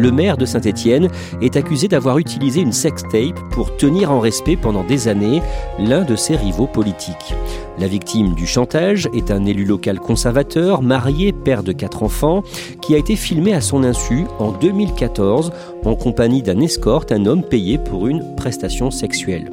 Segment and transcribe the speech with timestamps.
[0.00, 1.08] Le maire de Saint-Étienne
[1.42, 5.42] est accusé d'avoir utilisé une sextape pour tenir en respect pendant des années
[5.78, 7.34] l'un de ses rivaux politiques.
[7.78, 12.42] La victime du chantage est un élu local conservateur, marié, père de quatre enfants,
[12.80, 15.52] qui a été filmé à son insu en 2014
[15.84, 19.50] en compagnie d'un escorte, un homme payé pour une prestation sexuelle.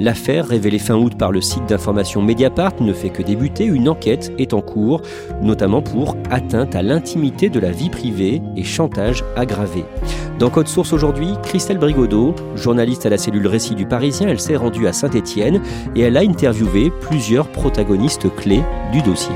[0.00, 3.64] L'affaire, révélée fin août par le site d'information Mediapart, ne fait que débuter.
[3.64, 5.02] Une enquête est en cours,
[5.42, 9.84] notamment pour atteinte à l'intimité de la vie privée et chantage aggravé.
[10.38, 14.56] Dans Code Source aujourd'hui, Christelle Brigodeau, journaliste à la cellule Récit du Parisien, elle s'est
[14.56, 15.60] rendue à Saint-Étienne
[15.96, 19.34] et elle a interviewé plusieurs protagonistes clés du dossier.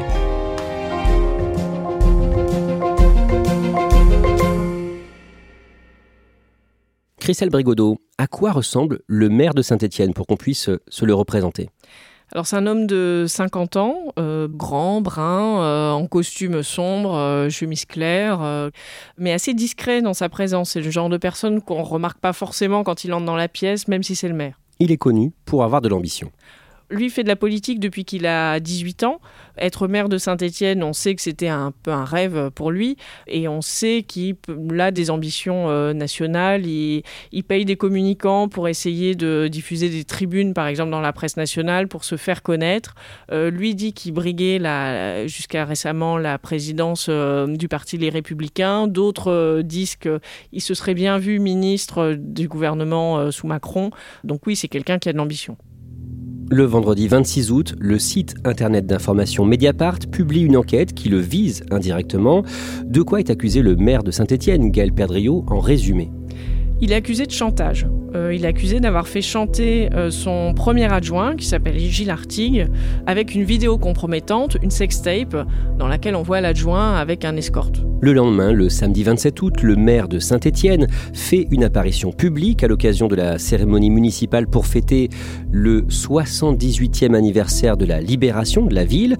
[7.19, 11.69] Christelle Brigodeau, à quoi ressemble le maire de Saint-Étienne pour qu'on puisse se le représenter?
[12.33, 17.50] Alors c'est un homme de 50 ans, euh, grand, brun, euh, en costume sombre, euh,
[17.50, 18.41] chemise claire,
[19.19, 20.70] mais assez discret dans sa présence.
[20.70, 23.87] C'est le genre de personne qu'on remarque pas forcément quand il entre dans la pièce,
[23.87, 24.59] même si c'est le maire.
[24.78, 26.32] Il est connu pour avoir de l'ambition.
[26.92, 29.20] Lui fait de la politique depuis qu'il a 18 ans.
[29.58, 33.48] Être maire de Saint-Étienne, on sait que c'était un peu un rêve pour lui et
[33.48, 34.36] on sait qu'il
[34.78, 36.66] a des ambitions euh, nationales.
[36.66, 37.02] Il,
[37.48, 41.88] paye des communicants pour essayer de diffuser des tribunes, par exemple, dans la presse nationale
[41.88, 42.94] pour se faire connaître.
[43.31, 44.60] Euh, lui dit qu'il briguait
[45.26, 48.86] jusqu'à récemment la présidence euh, du Parti Les Républicains.
[48.86, 53.91] D'autres disent qu'il se serait bien vu ministre du gouvernement sous Macron.
[54.25, 55.56] Donc oui, c'est quelqu'un qui a de l'ambition.
[56.52, 61.64] Le vendredi 26 août, le site internet d'information Mediapart publie une enquête qui le vise
[61.70, 62.42] indirectement.
[62.84, 66.10] De quoi est accusé le maire de Saint-Étienne, Gaël Perdriau, en résumé
[66.82, 67.87] il est accusé de chantage.
[68.15, 72.66] Euh, il est accusé d'avoir fait chanter euh, son premier adjoint, qui s'appelle Gilles Artigue,
[73.06, 75.47] avec une vidéo compromettante, une sextape,
[75.78, 77.82] dans laquelle on voit l'adjoint avec un escorte.
[78.00, 82.66] Le lendemain, le samedi 27 août, le maire de Saint-Étienne fait une apparition publique à
[82.66, 85.09] l'occasion de la cérémonie municipale pour fêter
[85.53, 89.16] le 78e anniversaire de la libération de la ville,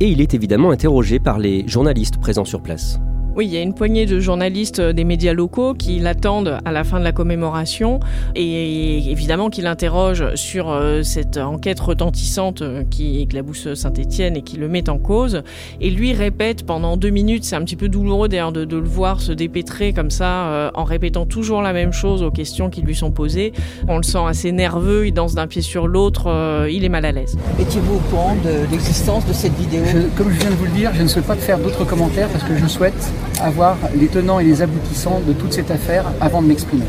[0.00, 3.00] et il est évidemment interrogé par les journalistes présents sur place.
[3.36, 6.84] Oui, il y a une poignée de journalistes des médias locaux qui l'attendent à la
[6.84, 8.00] fin de la commémoration
[8.34, 14.56] et évidemment qui l'interrogent sur euh, cette enquête retentissante euh, qui éclabousse Saint-Étienne et qui
[14.56, 15.42] le met en cause.
[15.82, 19.20] Et lui répète pendant deux minutes, c'est un petit peu douloureux d'ailleurs de, le voir
[19.20, 22.94] se dépêtrer comme ça euh, en répétant toujours la même chose aux questions qui lui
[22.94, 23.52] sont posées.
[23.86, 27.12] On le sent assez nerveux, il danse d'un pied sur l'autre, il est mal à
[27.12, 27.36] l'aise.
[27.60, 29.82] Étiez-vous au courant de l'existence de cette vidéo?
[30.16, 32.44] Comme je viens de vous le dire, je ne souhaite pas faire d'autres commentaires parce
[32.44, 36.46] que je souhaite avoir les tenants et les aboutissants de toute cette affaire avant de
[36.46, 36.84] m'exprimer.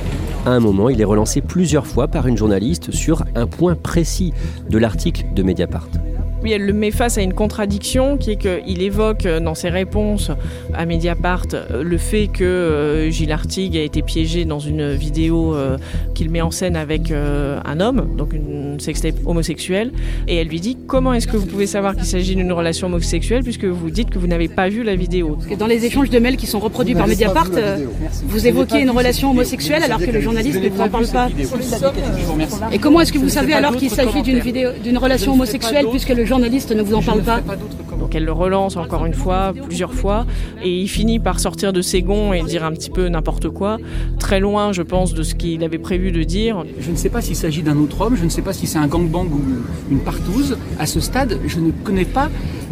[0.45, 4.33] À un moment, il est relancé plusieurs fois par une journaliste sur un point précis
[4.69, 5.89] de l'article de Mediapart.
[6.43, 9.69] Oui, elle le met face à une contradiction qui est qu'il évoque euh, dans ses
[9.69, 10.29] réponses
[10.73, 15.55] à Mediapart euh, le fait que euh, Gilles Artigue a été piégé dans une vidéo
[16.13, 19.91] qu'il met en scène avec un homme, donc une sextape homosexuelle.
[20.27, 23.43] Et elle lui dit Comment est-ce que vous pouvez savoir qu'il s'agit d'une relation homosexuelle
[23.43, 25.37] puisque vous dites que vous n'avez pas vu la vidéo?
[25.57, 27.49] Dans les échanges de mails qui sont reproduits par Mediapart,
[28.23, 31.29] vous évoquez une relation homosexuelle alors que le journaliste ne vous en parle pas.
[32.71, 36.09] Et comment est-ce que vous savez alors qu'il s'agit d'une vidéo, d'une relation homosexuelle puisque
[36.09, 37.41] le journaliste ne vous en parle pas
[37.99, 40.25] Donc elle le relance encore une fois, plusieurs fois,
[40.63, 43.77] et il finit par sortir de ses gonds et dire un petit peu n'importe quoi,
[44.19, 46.63] très loin, je pense, de ce qu'il avait prévu de dire.
[46.79, 48.77] Je ne sais pas s'il s'agit d'un autre homme, je ne sais pas si c'est
[48.77, 49.41] un gangbang ou
[49.89, 50.57] une partouze.
[50.77, 52.29] À ce stade, je ne connais pas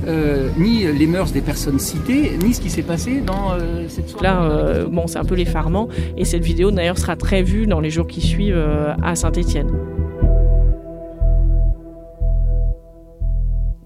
[0.08, 4.10] euh, ni les mœurs des personnes citées, ni ce qui s'est passé dans euh, cette
[4.10, 4.28] soirée.
[4.28, 5.88] Là, euh, bon, c'est un peu l'effarement,
[6.18, 8.64] et cette vidéo d'ailleurs sera très vue dans les jours qui suivent
[9.02, 9.72] à Saint-Étienne.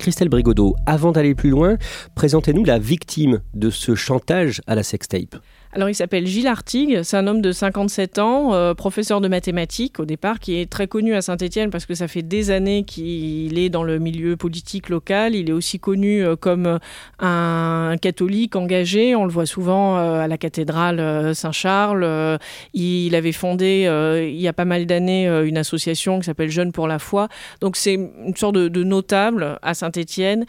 [0.10, 1.78] Christelle Brigodeau, avant d'aller plus loin,
[2.16, 5.36] présentez-nous la victime de ce chantage à la sextape.
[5.72, 10.00] Alors il s'appelle Gilles Artigue, c'est un homme de 57 ans, euh, professeur de mathématiques
[10.00, 13.60] au départ, qui est très connu à Saint-Étienne parce que ça fait des années qu'il
[13.60, 15.36] est dans le milieu politique local.
[15.36, 16.80] Il est aussi connu euh, comme
[17.20, 22.40] un catholique engagé, on le voit souvent euh, à la cathédrale Saint-Charles.
[22.74, 23.88] il avait fondé
[24.28, 27.28] il y a pas mal d'années une association qui s'appelle Jeunes pour la foi.
[27.62, 30.48] Donc c'est une sorte de, de notable à Saint-Étienne,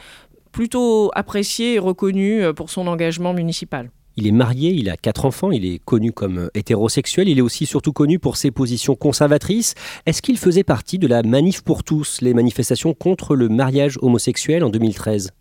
[0.51, 3.91] plutôt apprécié et reconnu pour son engagement municipal.
[4.21, 7.65] Il est marié, il a quatre enfants, il est connu comme hétérosexuel, il est aussi
[7.65, 9.75] surtout connu pour ses positions conservatrices.
[10.05, 14.63] Est-ce qu'il faisait partie de la Manif pour tous, les manifestations contre le mariage homosexuel
[14.63, 15.33] en 2013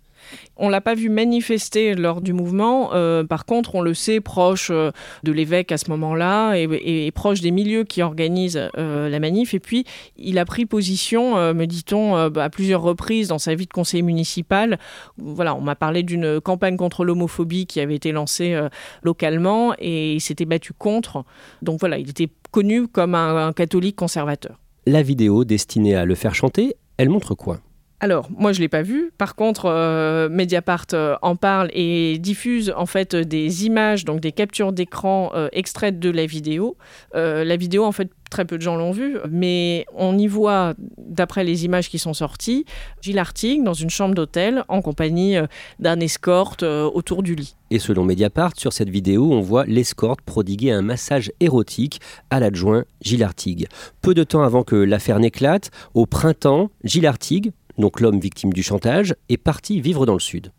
[0.58, 2.94] on l'a pas vu manifester lors du mouvement.
[2.94, 4.92] Euh, par contre, on le sait proche euh,
[5.24, 9.54] de l'évêque à ce moment-là et, proche des milieux qui organisent euh, la manif.
[9.54, 9.86] Et puis,
[10.18, 14.04] il a pris position, me dit-on, bah, à plusieurs reprises dans sa vie de conseiller
[14.04, 14.78] municipal.
[15.18, 18.58] Voilà, on m'a parlé d'une campagne contre l'homophobie qui avait été lancée
[19.04, 21.26] localement et il s'était battu contre.
[21.62, 24.60] Donc voilà, il était connu comme un catholique conservateur.
[24.86, 27.60] La vidéo destinée à le faire chanter, elle montre quoi?
[28.01, 29.12] Alors, moi, je ne l'ai pas vu.
[29.18, 34.31] Par contre, euh, Mediapart euh, en parle et diffuse en fait des images, donc des
[34.31, 36.78] captures d'écran euh, extraites de la vidéo.
[37.13, 41.44] la vidéo, en fait, très peu de gens l'ont vue, mais on y voit, d'après
[41.44, 42.66] les images qui sont sorties,
[43.01, 45.36] Gilles Artigue dans une chambre d'hôtel en compagnie
[45.80, 47.56] d'un escorte autour du lit.
[47.72, 52.86] Et selon Mediapart, sur cette vidéo, on voit l'escorte prodiguer un massage érotique à l'adjoint
[53.02, 53.68] Gilles Artigue.
[54.02, 58.62] Peu de temps avant que l'affaire n'éclate, au printemps, Gilles Artigue, donc l'homme victime du
[58.62, 60.52] chantage, est parti vivre dans le sud.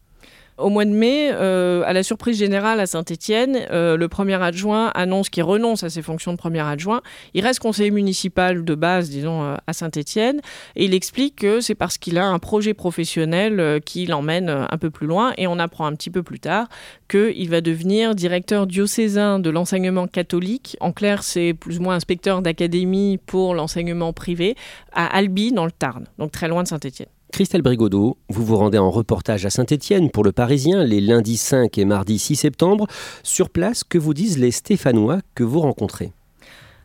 [0.60, 4.88] Au mois de mai, euh, à la surprise générale à Saint-Étienne, euh, le premier adjoint
[4.88, 7.00] annonce qu'il renonce à ses fonctions de premier adjoint.
[7.32, 10.42] Il reste conseiller municipal de base, disons, euh, à Saint-Étienne,
[10.76, 14.90] et il explique que c'est parce qu'il a un projet professionnel qui l'emmène un peu
[14.90, 15.32] plus loin.
[15.38, 16.68] Et on apprend un petit peu plus tard
[17.08, 20.76] qu'il va devenir directeur diocésain de l'enseignement catholique.
[20.80, 24.56] En clair, c'est plus ou moins inspecteur d'académie pour l'enseignement privé
[24.92, 27.08] à Albi, dans le Tarn, donc très loin de Saint-Étienne.
[27.30, 31.78] Christelle Brigodeau, vous vous rendez en reportage à Saint-Étienne pour le Parisien les lundis 5
[31.78, 32.86] et mardi 6 septembre.
[33.22, 36.12] Sur place, que vous disent les Stéphanois que vous rencontrez?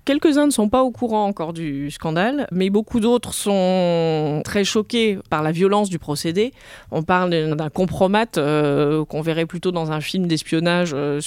[0.06, 5.18] Quelques-uns ne sont pas au courant encore du scandale, mais beaucoup d'autres sont très choqués
[5.32, 6.54] par la violence du procédé.
[6.92, 11.20] On parle d'un compromat euh, qu'on verrait plutôt dans un film d'espionnage euh,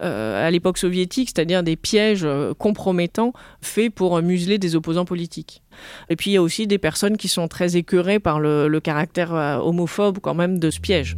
[0.00, 2.26] euh, à l'époque soviétique, c'est-à-dire des pièges
[2.58, 5.62] compromettants faits pour museler des opposants politiques.
[6.08, 8.78] Et puis il y a aussi des personnes qui sont très écœurées par le, le
[8.80, 11.16] caractère homophobe quand même de ce piège.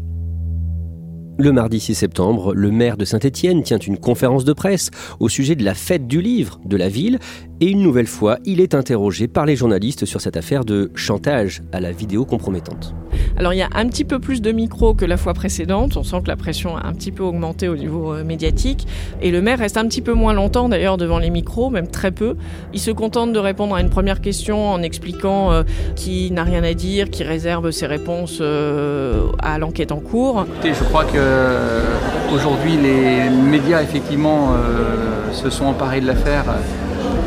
[1.40, 4.90] Le mardi 6 septembre, le maire de Saint-Étienne tient une conférence de presse
[5.20, 7.18] au sujet de la fête du livre de la ville
[7.60, 11.62] et une nouvelle fois, il est interrogé par les journalistes sur cette affaire de chantage
[11.72, 12.94] à la vidéo compromettante.
[13.36, 16.02] Alors il y a un petit peu plus de micros que la fois précédente, on
[16.02, 18.86] sent que la pression a un petit peu augmenté au niveau euh, médiatique,
[19.20, 22.10] et le maire reste un petit peu moins longtemps d'ailleurs devant les micros, même très
[22.10, 22.36] peu.
[22.72, 25.62] Il se contente de répondre à une première question en expliquant euh,
[25.96, 30.46] qu'il n'a rien à dire, qu'il réserve ses réponses euh, à l'enquête en cours.
[30.64, 34.54] je crois que aujourd'hui les médias effectivement
[35.32, 36.44] se sont emparés de l'affaire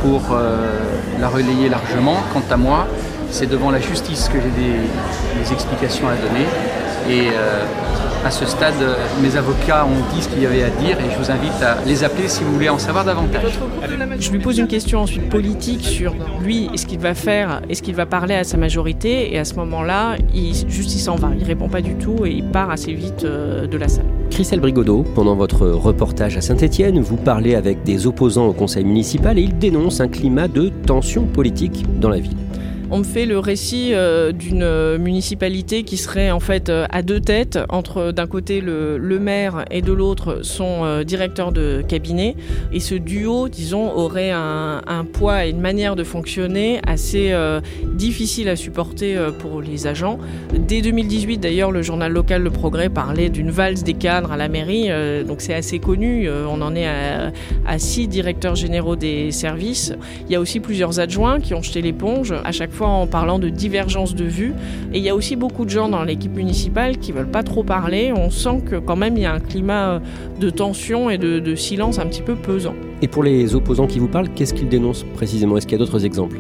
[0.04, 0.38] pour
[1.20, 2.18] la relayer largement.
[2.34, 2.88] Quant à moi,
[3.34, 6.46] c'est devant la justice que j'ai des, explications à donner.
[7.10, 7.64] Euh,
[8.26, 8.74] à ce stade,
[9.22, 11.78] mes avocats ont dit ce qu'il y avait à dire et je vous invite à
[11.86, 13.60] les appeler si vous voulez en savoir davantage.
[14.20, 17.82] Je lui pose une question ensuite politique sur lui et ce qu'il va faire, est-ce
[17.82, 21.32] qu'il va parler à sa majorité et à ce moment-là, il, juste il s'en va,
[21.38, 24.06] il répond pas du tout et il part assez vite euh, de la salle.
[24.32, 29.38] Christelle Brigodeau, pendant votre reportage à Saint-Étienne, vous parlez avec des opposants au conseil municipal
[29.38, 32.43] et ils dénoncent un climat de tension politique dans la ville
[32.94, 37.02] on me fait le récit euh, d'une euh, municipalité qui serait en fait euh, à
[37.02, 42.36] deux têtes, entre d'un côté le, maire et de l'autre son directeur de cabinet.
[42.72, 47.34] Et ce duo, disons, aurait un, poids et une manière de fonctionner assez
[47.84, 50.18] difficile à supporter pour les agents.
[50.52, 54.50] Dès 2018, d'ailleurs, le journal local Le Progrès parlait d'une valse des cadres à la
[54.50, 54.90] mairie,
[55.26, 56.28] donc c'est assez connu.
[56.30, 59.94] on en est à six directeurs généraux des services.
[60.26, 63.40] Il y a aussi plusieurs adjoints qui ont jeté l'éponge à chaque fois en parlant
[63.40, 64.54] de divergence de vues.
[64.94, 67.64] Et il y a aussi beaucoup de gens dans l'équipe municipale qui veulent pas trop
[67.64, 68.14] parler.
[68.16, 70.02] On sent que quand même il y a un climat
[70.40, 72.76] de tension et de silence un petit peu pesant.
[73.02, 75.58] Et pour les opposants qui vous parlent, qu'est-ce qu'ils dénoncent précisément?
[75.58, 76.38] Est-ce qu'il y a d'autres exemples?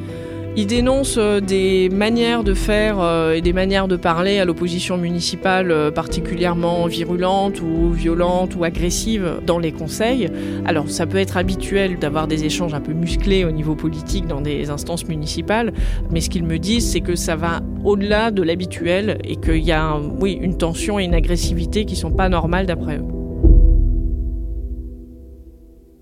[0.56, 4.98] Il dénonce euh, des manières de faire euh, et des manières de parler à l'opposition
[4.98, 10.30] municipale euh, particulièrement virulentes ou violentes ou agressives dans les conseils.
[10.66, 14.42] Alors ça peut être habituel d'avoir des échanges un peu musclés au niveau politique dans
[14.42, 15.74] des instances municipales,
[16.12, 19.72] mais ce qu'ils me disent c'est que ça va au-delà de l'habituel et qu'il y
[19.72, 23.23] a une tension et une agressivité qui sont pas normales d'après eux.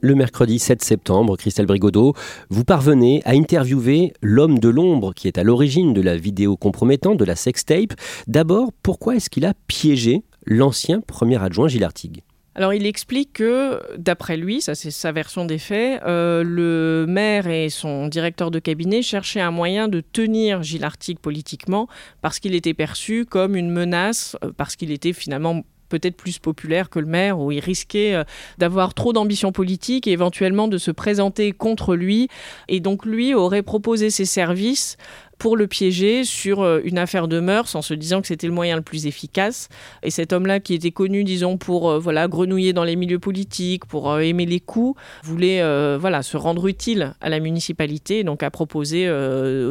[0.01, 2.13] Le mercredi 7 septembre, Christelle Brigodeau,
[2.49, 7.17] vous parvenez à interviewer l'homme de l'ombre qui est à l'origine de la vidéo compromettante,
[7.17, 7.93] de la sextape.
[8.27, 12.23] D'abord, pourquoi est-ce qu'il a piégé l'ancien premier adjoint Gilles Artigue?
[12.53, 17.47] Alors il explique que, d'après lui, ça c'est sa version des faits, euh, le maire
[17.47, 21.87] et son directeur de cabinet cherchaient un moyen de tenir Gilles Artigue politiquement
[22.21, 26.89] parce qu'il était perçu comme une menace, euh, parce qu'il était finalement peut-être plus populaire
[26.89, 28.23] que le maire, où il risquait euh,
[28.57, 32.29] d'avoir trop d'ambition politique et éventuellement de se présenter contre lui.
[32.67, 34.97] Et donc lui aurait proposé ses services
[35.41, 38.53] pour le piéger sur euh, une affaire de mœurs en se disant que c'était le
[38.53, 39.69] moyen le plus efficace.
[40.03, 43.85] Et cet homme-là, qui était connu, disons, pour euh, voilà grenouiller dans les milieux politiques,
[43.85, 45.61] pour aimer les coups, voulait
[45.97, 49.07] voilà se rendre utile à la municipalité, donc a proposé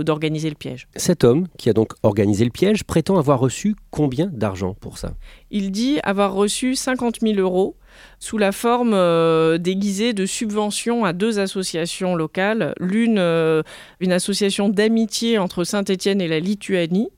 [0.04, 0.88] d'organiser le piège.
[0.96, 5.12] Cet homme, qui a donc organisé le piège, prétend avoir reçu combien d'argent pour ça?
[5.52, 7.76] Il dit avoir reçu 50 000 euros
[8.20, 12.74] sous la forme euh, déguisée de subventions à deux associations locales.
[12.78, 13.62] L'une, euh,
[13.98, 17.08] une association d'amitié entre Saint-Étienne et la Lituanie,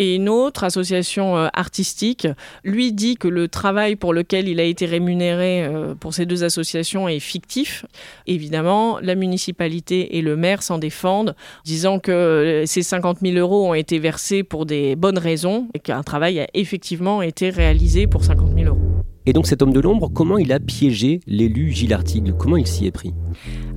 [0.00, 2.28] et une autre association euh, artistique
[2.62, 7.08] lui dit que le travail pour lequel il a été rémunéré pour ces deux associations
[7.08, 7.84] est fictif.
[8.28, 11.34] Évidemment, la municipalité et le maire s'en défendent,
[11.64, 16.04] disant que ces 50 000 euros ont été versés pour des bonnes raisons et qu'un
[16.04, 18.87] travail a effectivement été réalisé pour 50 000 euros.
[19.28, 22.66] Et donc cet homme de l'ombre, comment il a piégé l'élu Gilles Artigle Comment il
[22.66, 23.12] s'y est pris?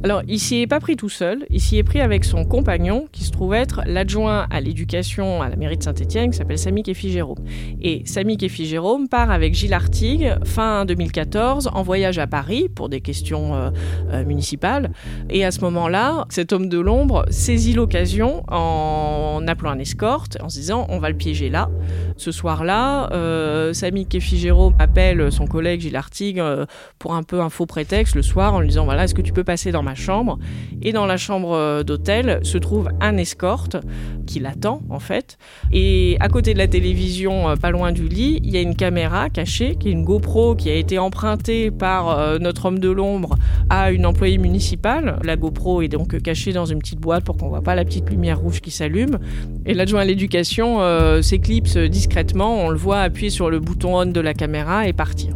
[0.04, 3.08] Alors, il s'y est pas pris tout seul, il s'y est pris avec son compagnon,
[3.12, 6.82] qui se trouve être l'adjoint à l'éducation à la mairie de Saint-Etienne, qui s'appelle Samy
[6.82, 7.38] Kefi Jérôme.
[7.84, 12.90] Et Samy Kefi Jérôme part avec Gilles Artigue, fin 2014, en voyage à Paris pour
[12.90, 13.70] des questions euh,
[14.12, 14.92] euh, municipales.
[15.30, 20.50] Et à ce moment-là, cet homme de l'ombre saisit l'occasion en appelant un escorte, en
[20.50, 21.70] se disant on va le piéger là.
[22.18, 26.66] Ce soir-là, euh, Samy Kefi Jérôme appelle collègue Gilles Artigue euh,
[27.00, 29.34] pour un peu un faux prétexte le soir en lui disant voilà, est-ce que tu
[29.34, 30.40] peux passer dans ma chambre?
[30.82, 33.78] Et dans la chambre euh, d'hôtel se trouve un escorte
[34.26, 35.38] qui l'attend en fait.
[35.72, 38.76] Et à côté de la télévision, euh, pas loin du lit, il y a une
[38.76, 43.36] caméra cachée, qui est une GoPro qui a été empruntée par notre homme de l'ombre
[43.70, 45.20] à une employée municipale.
[45.24, 48.10] La GoPro est donc cachée dans une petite boîte pour qu'on voit pas la petite
[48.10, 49.20] lumière rouge qui s'allume.
[49.66, 50.80] Et l'adjoint à l'éducation
[51.22, 55.31] s'éclipse discrètement, on le voit appuyer sur le bouton on de la caméra et partir.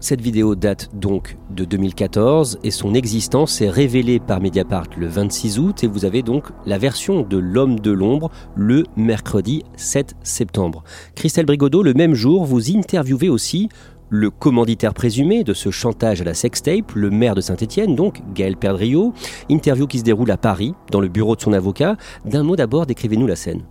[0.00, 5.58] Cette vidéo date donc de 2014 et son existence est révélée par Mediapart le 26
[5.58, 10.84] août et vous avez donc la version de L'homme de l'ombre le mercredi 7 septembre.
[11.16, 13.68] Christelle Brigodeau, le même jour, vous interviewez aussi
[14.08, 18.56] le commanditaire présumé de ce chantage à la sextape, le maire de Saint-Étienne, donc Gaël
[18.56, 19.12] Perdriau,
[19.48, 21.96] interview qui se déroule à Paris, dans le bureau de son avocat.
[22.24, 23.64] D'un mot d'abord, décrivez-nous la scène.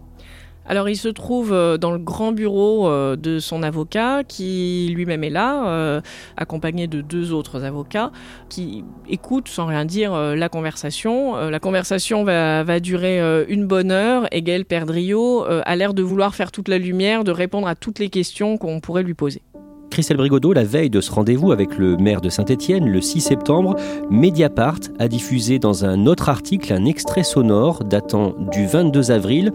[0.68, 5.24] Alors il se trouve euh, dans le grand bureau euh, de son avocat qui lui-même
[5.24, 6.02] est là, euh,
[6.36, 8.12] accompagné de deux autres avocats
[8.50, 11.36] qui écoutent sans rien dire la conversation.
[11.50, 16.68] La conversation va, durer une bonne heure et Gaël a l'air de vouloir faire toute
[16.68, 19.42] la lumière, de répondre à toutes les questions qu'on pourrait lui poser.
[19.90, 23.76] Christelle Brigodeau, la veille de ce rendez-vous avec le maire de Saint-Étienne, le 6 septembre,
[24.10, 29.52] Mediapart a diffusé dans un autre article un extrait sonore datant du 22 avril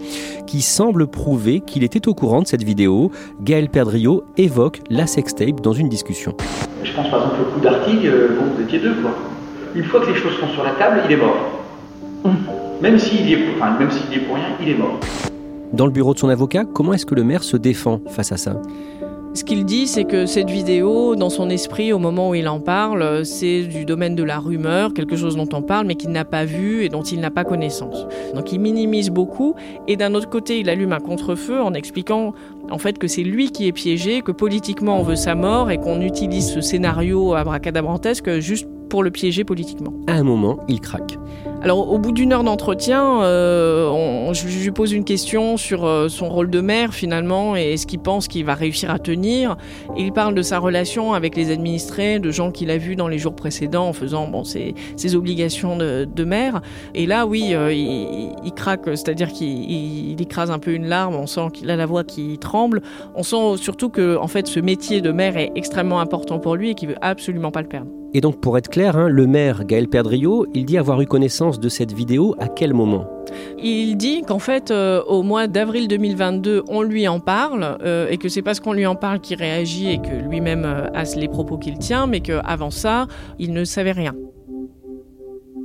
[0.46, 3.10] qui semble prouver qu'il était au courant de cette vidéo.
[3.40, 6.34] Gaël Perdriau évoque la sextape dans une discussion.
[6.82, 9.16] Je pense par exemple au coup d'article, euh, bon, vous étiez deux quoi.
[9.74, 11.36] Une fois que les choses sont sur la table, il est mort.
[12.80, 14.98] Même s'il est, enfin, même s'il est pour rien, il est mort.
[15.72, 18.36] Dans le bureau de son avocat, comment est-ce que le maire se défend face à
[18.36, 18.60] ça?
[19.34, 22.60] Ce qu'il dit, c'est que cette vidéo, dans son esprit, au moment où il en
[22.60, 26.26] parle, c'est du domaine de la rumeur, quelque chose dont on parle, mais qu'il n'a
[26.26, 28.06] pas vu et dont il n'a pas connaissance.
[28.34, 29.54] Donc il minimise beaucoup,
[29.88, 32.34] et d'un autre côté, il allume un contre-feu en expliquant
[32.70, 35.78] en fait que c'est lui qui est piégé, que politiquement on veut sa mort et
[35.78, 39.94] qu'on utilise ce scénario abracadabrantesque juste pour le piéger politiquement.
[40.08, 41.16] À un moment, il craque.
[41.62, 46.28] Alors, au bout d'une heure d'entretien, euh, je, lui pose une question sur euh, son
[46.28, 49.56] rôle de maire finalement et ce qu'il pense qu'il va réussir à tenir.
[49.96, 53.18] il parle de sa relation avec les administrés, de gens qu'il a vus dans les
[53.18, 54.74] jours précédents en faisant bon, ses,
[55.14, 56.62] obligations de, maire.
[56.96, 61.14] Et là, oui, euh, il, il, craque, c'est-à-dire qu'il écrase un peu une larme.
[61.14, 62.82] On sent qu'il a la voix qui tremble.
[63.14, 66.70] On sent surtout que, en fait, ce métier de maire est extrêmement important pour lui
[66.70, 68.01] et qu'il veut absolument pas le perdre.
[68.14, 71.58] Et donc, pour être clair, hein, le maire Gaël Perdriau, il dit avoir eu connaissance
[71.58, 73.06] de cette vidéo à quel moment?
[73.58, 78.18] Il dit qu'en fait, euh, au mois d'avril 2022, on lui en parle euh, et
[78.18, 81.28] que c'est parce qu'on lui en parle qu'il réagit et que lui-même euh, a les
[81.28, 83.06] propos qu'il tient, mais qu'avant ça,
[83.38, 84.14] il ne savait rien.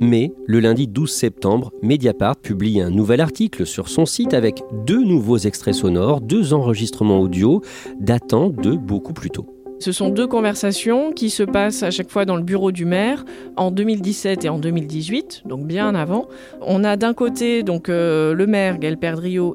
[0.00, 5.02] Mais le lundi 12 septembre, Mediapart publie un nouvel article sur son site avec deux
[5.02, 7.62] nouveaux extraits sonores, deux enregistrements audio
[7.98, 9.57] datant de beaucoup plus tôt.
[9.80, 13.24] Ce sont deux conversations qui se passent à chaque fois dans le bureau du maire
[13.56, 16.26] en 2017 et en 2018, donc bien avant.
[16.60, 18.98] On a d'un côté donc euh, le maire Gaël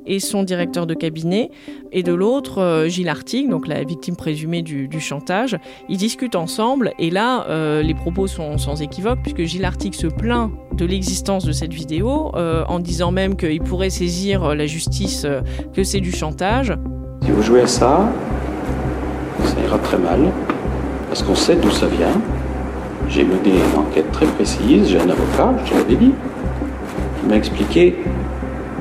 [0.06, 1.52] et son directeur de cabinet,
[1.92, 5.58] et de l'autre euh, Gilles Artigue, donc la victime présumée du, chantage.
[5.90, 10.08] Ils discutent ensemble et là euh, les propos sont sans équivoque puisque Gilles Artigue se
[10.08, 15.28] plaint de l'existence de cette vidéo en disant même qu'il pourrait saisir la justice
[15.74, 16.74] que c'est du chantage.
[17.24, 18.12] Si vous jouez à ça,
[19.54, 20.20] ça ira très mal,
[21.10, 22.20] parce qu'on sait d'où ça vient.
[23.10, 26.12] J'ai mené une enquête très précise, j'ai un avocat, je l'avais dit,
[27.20, 27.96] qui m'a expliqué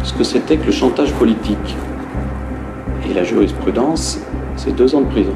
[0.02, 1.76] ce que c'était que le chantage politique.
[3.08, 4.18] Et la jurisprudence,
[4.56, 5.34] c'est deux ans de prison.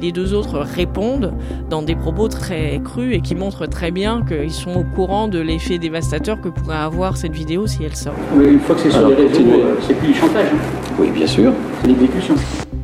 [0.00, 1.32] Les deux autres répondent
[1.70, 5.38] dans des propos très crus et qui montrent très bien qu'ils sont au courant de
[5.38, 8.14] l'effet dévastateur que pourrait avoir cette vidéo si elle sort.
[8.36, 10.48] Mais une fois que c'est sur les réseaux, euh, c'est plus du chantage.
[10.52, 10.94] Hein.
[10.98, 11.52] Oui, bien sûr.
[11.80, 12.34] C'est l'exécution.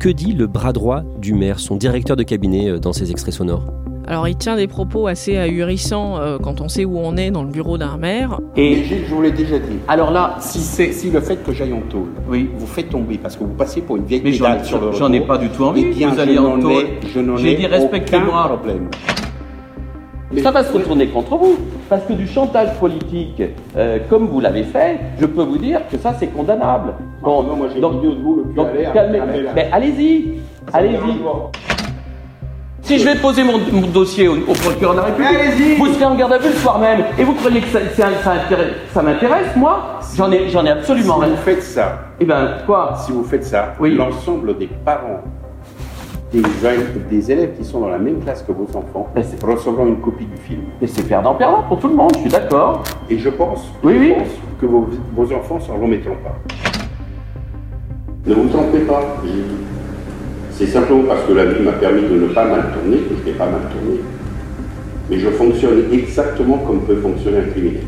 [0.03, 3.33] Que dit le bras droit du maire, son directeur de cabinet, euh, dans ses extraits
[3.33, 3.63] sonores
[4.05, 7.41] alors il tient des propos assez ahurissants euh, quand on sait où on est dans
[7.41, 8.37] le bureau d'un maire.
[8.57, 9.77] Et je vous l'ai déjà dit.
[9.87, 12.49] Alors là, si c'est si le fait que j'aille en tôle, oui.
[12.53, 15.21] vous fait tomber parce que vous passez pour une vieille Mais sur le J'en ai
[15.21, 15.85] pas du tout envie.
[15.87, 16.83] Eh bien, vous allez en tôle.
[17.37, 18.49] J'ai dit respectez-moi.
[18.49, 18.89] problème.
[20.41, 21.57] Ça va se retourner contre vous,
[21.89, 23.41] parce que du chantage politique,
[23.77, 26.93] euh, comme vous l'avez fait, je peux vous dire que ça c'est condamnable.
[27.21, 29.21] Bon, non, moi j'ai donc, de vous le donc, calmez,
[29.55, 30.39] mais allez-y,
[30.71, 30.97] allez-y.
[32.83, 36.33] Si je vais poser mon, dossier au, procureur de la République, vous serez en garde
[36.33, 37.05] à vue le soir même.
[37.17, 41.29] Et vous croyez que ça, ça, m'intéresse, moi J'en ai, j'en ai absolument rien.
[41.29, 43.95] Si vous faites ça, eh ben, quoi Si vous faites ça, oui.
[43.95, 45.21] l'ensemble des parents
[46.33, 46.41] des,
[47.09, 49.07] des, élèves qui sont dans la même classe que vos enfants
[49.43, 50.63] recevront une copie du film.
[50.81, 52.83] Et c'est perdant-perdant pour tout le monde, je suis d'accord.
[53.09, 54.27] Et je pense, oui, pense
[54.59, 56.35] que vos, vos enfants s'en remettront pas.
[58.25, 59.21] Ne vous trompez pas,
[60.51, 63.29] c'est simplement parce que la vie m'a permis de ne pas mal tourner que je
[63.29, 63.99] n'ai pas mal tourné.
[65.09, 67.83] Mais je fonctionne exactement comme peut fonctionner un criminel.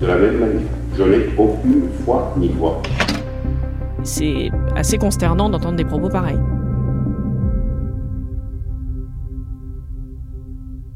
[0.00, 0.68] De la même manière.
[0.96, 2.82] Je n'ai aucune foi ni voix.
[4.02, 6.38] C'est assez consternant d'entendre des propos pareils.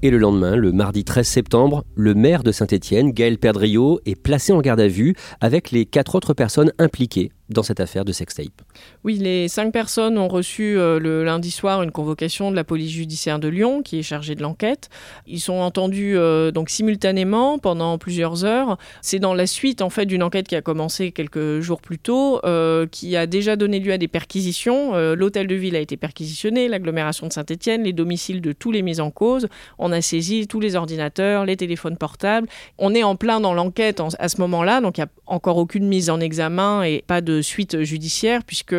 [0.03, 4.51] Et le lendemain, le mardi 13 septembre, le maire de Saint-Étienne, Gaël Perdriau, est placé
[4.53, 8.63] en garde à vue avec les quatre autres personnes impliquées dans cette affaire de sextape.
[9.05, 12.93] Oui, les cinq personnes ont reçu euh, le lundi soir une convocation de la police
[12.93, 14.89] judiciaire de Lyon qui est chargée de l'enquête.
[15.27, 18.79] Ils sont entendus euh, donc simultanément pendant plusieurs heures.
[19.03, 22.41] C'est dans la suite en fait d'une enquête qui a commencé quelques jours plus tôt,
[22.45, 24.95] euh, qui a déjà donné lieu à des perquisitions.
[25.15, 29.01] L'hôtel de ville a été perquisitionné, l'agglomération de Saint-Étienne, les domiciles de tous les mis
[29.01, 29.49] en cause.
[29.79, 32.47] On a saisi tous les ordinateurs, les téléphones portables.
[32.79, 35.87] On est en plein dans l'enquête à ce moment-là, donc il n'y a encore aucune
[35.87, 38.75] mise en examen et pas de suite judiciaire puisque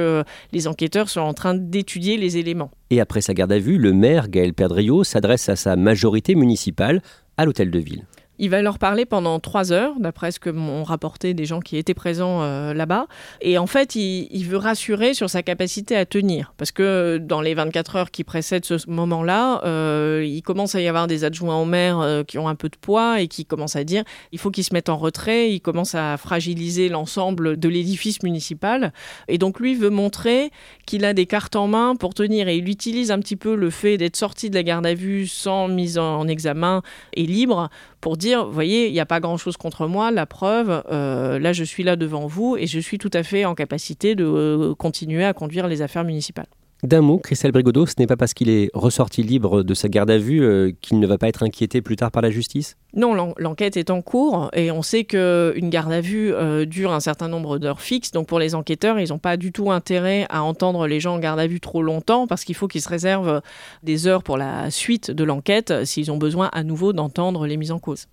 [0.52, 2.72] les enquêteurs sont en train d'étudier les éléments.
[2.90, 7.02] Et après sa garde à vue, le maire Gaël Perdriau s'adresse à sa majorité municipale
[7.38, 8.06] à l'hôtel de ville.
[8.44, 11.78] Il va leur parler pendant trois heures, d'après ce que m'ont rapporté des gens qui
[11.78, 13.06] étaient présents euh, là-bas.
[13.40, 16.52] Et en fait, il, veut rassurer sur sa capacité à tenir.
[16.58, 20.88] Parce que dans les 24 heures qui précèdent ce moment-là, euh, il commence à y
[20.88, 23.76] avoir des adjoints au maire euh, qui ont un peu de poids et qui commencent
[23.76, 25.52] à dire il faut qu'ils se mettent en retrait.
[25.52, 28.92] Il commence à fragiliser l'ensemble de l'édifice municipal.
[29.28, 30.50] Et donc, lui veut montrer
[30.88, 32.48] qu'il a des cartes en main pour tenir.
[32.48, 35.28] Et il utilise un petit peu le fait d'être sorti de la garde à vue
[35.28, 36.82] sans mise en examen
[37.14, 37.70] et libre
[38.02, 41.64] pour dire, voyez, il n'y a pas grand-chose contre moi, la preuve, euh, là je
[41.64, 45.24] suis là devant vous et je suis tout à fait en capacité de euh, continuer
[45.24, 46.48] à conduire les affaires municipales.
[46.84, 50.10] D'un mot, Christelle Brigodeau, ce n'est pas parce qu'il est ressorti libre de sa garde
[50.10, 52.76] à vue euh, qu'il ne va pas être inquiété plus tard par la justice?
[52.96, 57.00] Non, l'enquête est en cours et on sait qu'une garde à vue euh, dure un
[57.00, 58.12] certain nombre d'heures fixes.
[58.12, 61.20] Donc pour les enquêteurs, ils n'ont pas du tout intérêt à entendre les gens en
[61.20, 63.42] garde à vue trop longtemps parce qu'il faut qu'ils se réservent
[63.84, 67.72] des heures pour la suite de l'enquête s'ils ont besoin à nouveau d'entendre les mises
[67.72, 68.08] en cause.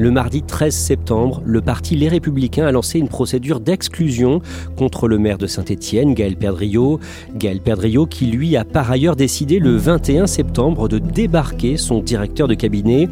[0.00, 4.40] Le mardi 13 septembre, le parti Les Républicains a lancé une procédure d'exclusion
[4.74, 7.00] contre le maire de Saint-Étienne, Gaël Perdriau.
[7.36, 12.48] Gaël Perdriau qui lui a par ailleurs décidé le 21 septembre de débarquer son directeur
[12.48, 13.10] de cabinet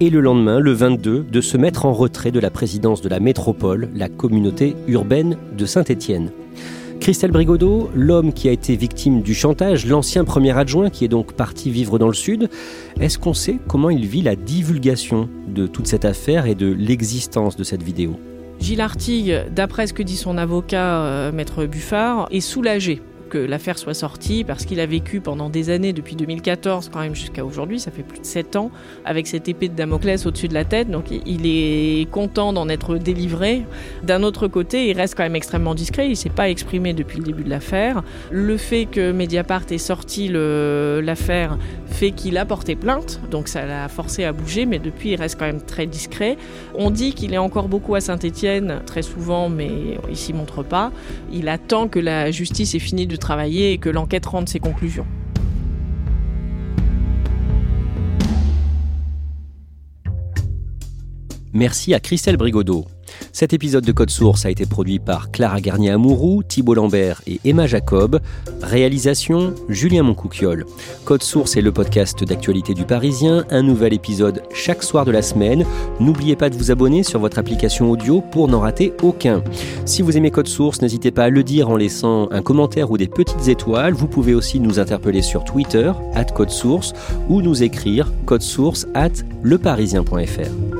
[0.00, 3.20] et le lendemain, le 22, de se mettre en retrait de la présidence de la
[3.20, 6.30] métropole, la communauté urbaine de Saint-Étienne.
[7.00, 11.32] Christelle Brigodeau, l'homme qui a été victime du chantage, l'ancien premier adjoint qui est donc
[11.32, 12.50] parti vivre dans le sud,
[13.00, 17.56] est-ce qu'on sait comment il vit la divulgation de toute cette affaire et de l'existence
[17.56, 18.20] de cette vidéo?
[18.60, 23.78] Gilles Artigue, d'après ce que dit son avocat, euh, maître Buffard, est soulagé que l'affaire
[23.78, 27.80] soit sortie parce qu'il a vécu pendant des années, depuis 2014 quand même jusqu'à aujourd'hui,
[27.80, 28.70] ça fait plus de 7 ans,
[29.06, 30.90] avec cette épée de Damoclès au-dessus de la tête.
[30.90, 33.64] Donc il est content d'en être délivré.
[34.02, 36.06] D'un autre côté, il reste quand même extrêmement discret.
[36.06, 38.02] Il ne s'est pas exprimé depuis le début de l'affaire.
[38.30, 43.88] Le fait que Mediapart ait sorti l'affaire fait qu'il a porté plainte, donc ça l'a
[43.88, 46.36] forcé à bouger, mais depuis il reste quand même très discret.
[46.74, 49.70] On dit qu'il est encore beaucoup à Saint-Étienne, très souvent, mais
[50.08, 50.92] il s'y montre pas.
[51.32, 55.06] Il attend que la justice ait fini de travailler et que l'enquête rende ses conclusions.
[61.52, 62.86] Merci à Christelle Brigodeau.
[63.32, 67.66] Cet épisode de Code Source a été produit par Clara Garnier-Amouroux, Thibault Lambert et Emma
[67.66, 68.20] Jacob.
[68.62, 70.66] Réalisation Julien Moncouquiole.
[71.04, 73.44] Code Source est le podcast d'actualité du Parisien.
[73.50, 75.64] Un nouvel épisode chaque soir de la semaine.
[75.98, 79.42] N'oubliez pas de vous abonner sur votre application audio pour n'en rater aucun.
[79.84, 82.98] Si vous aimez Code Source, n'hésitez pas à le dire en laissant un commentaire ou
[82.98, 83.94] des petites étoiles.
[83.94, 86.92] Vous pouvez aussi nous interpeller sur Twitter, at Code Source,
[87.28, 90.79] ou nous écrire source at leparisien.fr.